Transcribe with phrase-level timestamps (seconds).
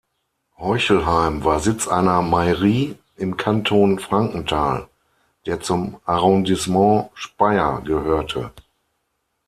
[0.57, 4.87] Heuchelheim war Sitz einer Mairie im Kanton Frankenthal,
[5.45, 8.51] der zum Arrondissement Speyer gehörte.